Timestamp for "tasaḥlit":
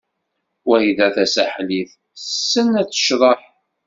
1.15-1.89